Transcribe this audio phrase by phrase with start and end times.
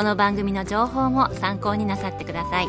[0.00, 2.68] この番組の情報も参考になさってください。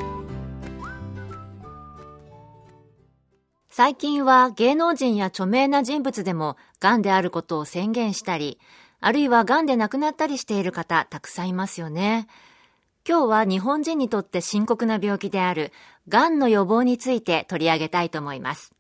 [3.69, 8.59] 最近は芸能人や著名な人物でも癌であることを宣言したり
[8.99, 12.27] あるいは癌で亡くなったりしている方たくさんいますよね。
[13.07, 15.71] 今日は日本人にとって深刻な病気である
[16.09, 18.73] 癌の予防について取り上げたいと思います。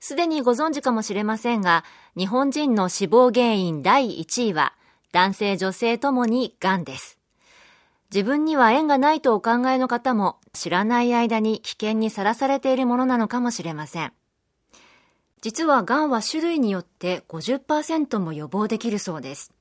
[0.00, 1.84] すでにご存知かもしれませんが
[2.16, 4.72] 日本人の死亡原因第1位は
[5.12, 7.19] 男性女性ともに癌です。
[8.12, 14.12] 自分には縁がないとお考えの方も知らない間に危険にさらされているものなのかもしれません。
[15.42, 19.52] 実は癌は種類によって50%も予防できるそうです。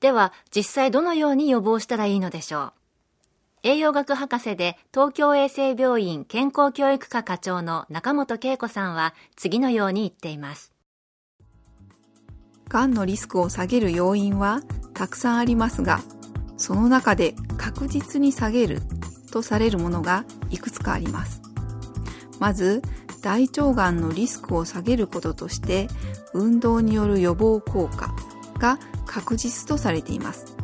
[0.00, 2.72] では実際どのように予防したらいいのでしょう？
[3.62, 10.72] 栄養学博士で東京衛生病院健康教育科課長の中本恵子さんは次のように言っています。
[12.68, 14.60] がんのリスクを下げる要因は
[14.94, 16.00] たくさんありますが、
[16.60, 18.82] その中で確実に下げる
[19.32, 21.40] とされるものがいくつかあります。
[22.38, 22.82] まず、
[23.22, 25.88] 大腸がんのリスクを下げることとして、
[26.34, 28.14] 運動による予防効果
[28.58, 30.54] が確実とされています。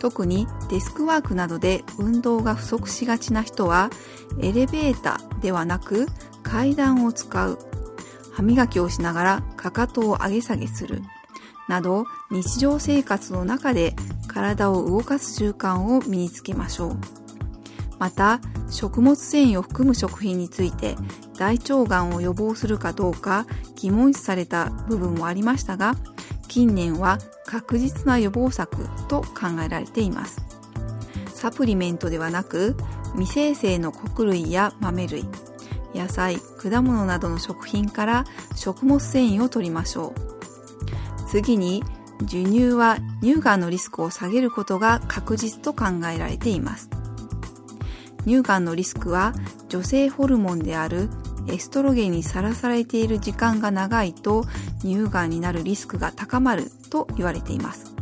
[0.00, 3.90] 特にデスクワークなどで運動が不足しがちな人は、
[4.40, 6.06] エレベーターではなく
[6.42, 7.58] 階段を使う、
[8.32, 11.00] 歯磨きをしながらかかとを上げ下げする、
[11.68, 13.94] など日常生活の中で
[14.26, 16.96] 体を動かす習慣を身につけましょう。
[17.98, 20.96] また、食物繊維を含む食品について
[21.36, 23.46] 大腸がんを予防するかどうか
[23.76, 25.94] 疑問視された部分もありましたが、
[26.48, 30.40] 近年は確実な予防策と考えられています。
[31.28, 32.76] サプリメントではなく、
[33.14, 35.24] 未生成の穀類や豆類、
[35.94, 38.24] 野菜、果物などの食品から
[38.54, 40.31] 食物繊維を取りましょう。
[41.32, 41.82] 次に
[42.20, 46.90] 授乳は乳がんのリスクを下げることが確実と考えられています。
[48.26, 49.32] 乳がんのリスクは
[49.70, 51.08] 女性ホルモンである
[51.48, 54.44] エストロゲンにさらされている時間が長いと
[54.82, 57.94] 乳がんになるリスクが高まると言われています。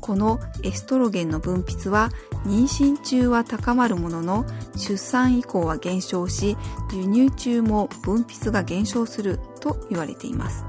[0.00, 2.08] このエストロゲンの分泌は
[2.46, 6.56] 妊娠中は高まるものの出産以降は減少し
[6.88, 10.64] 授乳中も分泌が減少すると言われています。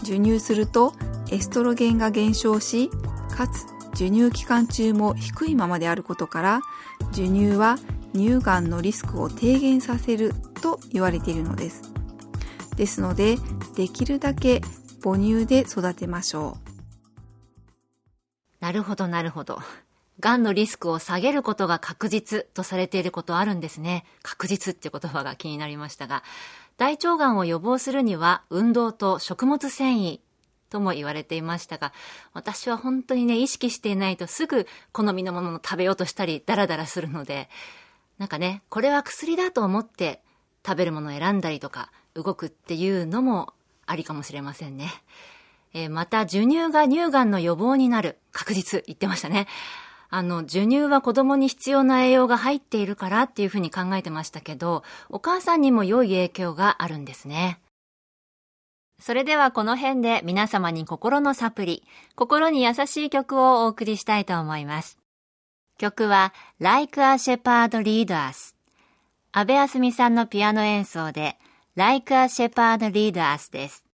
[0.00, 0.94] 授乳すると
[1.30, 2.90] エストロゲンが減少し、
[3.36, 6.60] かつ授乳期間中も低いままであることから、
[7.12, 7.78] 授乳は
[8.14, 11.82] 乳がんのリスクを低減させると言われているのです。
[12.76, 13.36] ですので、
[13.76, 14.60] できるだけ
[15.02, 16.70] 母乳で育てましょう。
[18.60, 19.58] なるほど、なるほど。
[20.20, 24.04] がんのリスクを下げることが確実とされていることあるんですね。
[24.22, 26.22] 確実って言葉が気になりましたが。
[26.80, 30.20] 大腸がんを予防するには運動と食物繊維
[30.70, 31.92] とも言われていましたが、
[32.32, 37.50] 私は本当にね、意識していないとすぐ好みのものを食べようとしたり、ダラダラするので、
[38.16, 40.22] なんかね、これは薬だと思って
[40.66, 43.52] 食べるものを選んだりとか、動くっていうのも
[43.84, 44.90] ありかもしれませんね。
[45.74, 48.16] えー、また、授乳が乳がんの予防になる。
[48.32, 49.48] 確実、言ってましたね。
[50.10, 57.60] あの、授乳は子供に必要な栄養が入っているからっていうふうに考えてましたけど、お母さんにも良い影響があるんですね。
[58.98, 61.84] それではこの辺で皆様に心のサプリ、
[62.16, 64.98] 心に優しい曲をお送りしたいと思います。
[65.78, 68.54] 曲は Like a Shepherd Lead Us。
[69.32, 71.38] 安部あすみさんのピアノ演奏で
[71.76, 73.89] Like a Shepherd Lead Us です。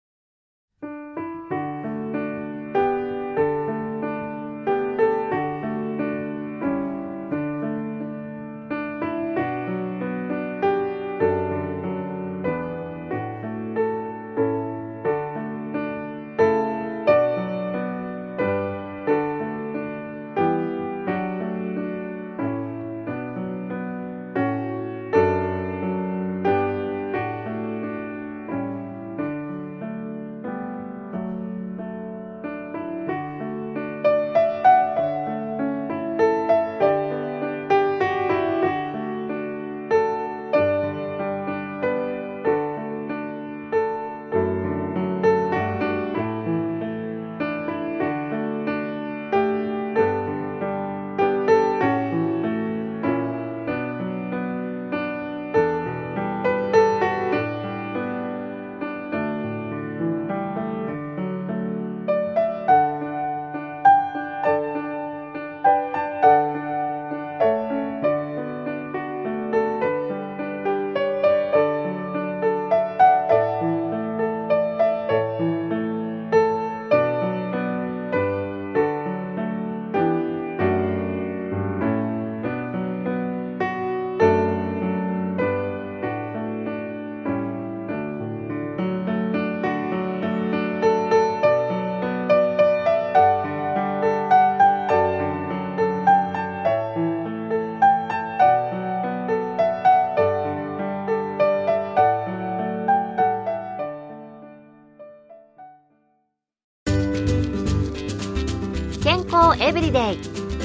[109.35, 110.19] 康エブリデイ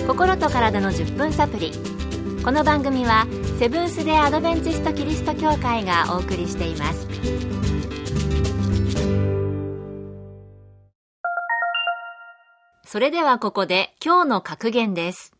[0.05, 1.71] 心と体の10分サプリ。
[2.43, 3.25] この番組は
[3.57, 7.07] セブンス・デ・アドベンチスト・キリスト教会がお送りしています。
[12.85, 15.33] それではここで今日の格言です。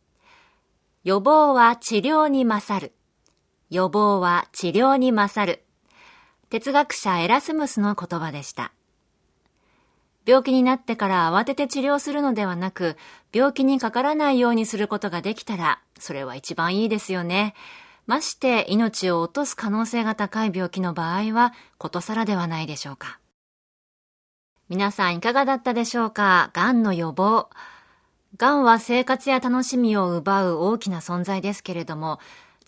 [1.03, 2.93] 予防は治療に勝る。
[3.69, 5.63] 予防は治療に勝る。
[6.49, 8.73] 哲学者エラスムスの言葉でした。
[10.25, 12.97] 病気になってから慌てて治療するのではなく、
[13.33, 17.55] 病気にかからないようにすることができたら、それは一番いいですよね。
[18.05, 23.19] まして命を落とす可能性が高い病気の場合は、ことさらではないでしょうか。
[24.67, 26.51] 皆さんいかがだったでしょうか？
[26.53, 27.49] 癌の予防。
[28.37, 32.19] 癌は生活や楽しみを奪う大きな存在ですけれども、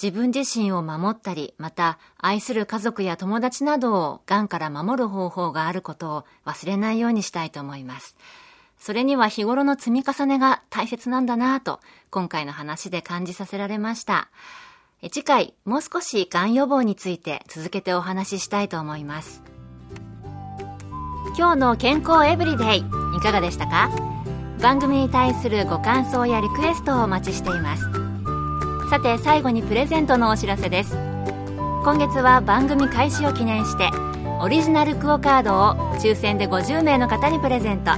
[0.02, 8.16] 自分自身を守ったり、また愛する家族や友達などを癌から守る方法があることを忘れないようにしたいと思います。
[8.80, 14.30] それには日頃の積み重ねが大切なんだなぁと、今回の話で感じさせられました。
[15.12, 19.44] 次回、もう少し癌予防について続けてお話ししたいと思います。
[21.38, 22.84] 今日の健康エブリデイ、い
[23.22, 23.92] かがでしたか？
[24.62, 28.01] 番組に対するご感想やリクエストをお待ちしています。
[28.92, 30.98] さて最後にプレゼントのお知らせです。
[31.86, 33.90] 今月は番組開始を記念して
[34.42, 37.92] オリジナルクオカードを抽選で50名の方にプレゼント。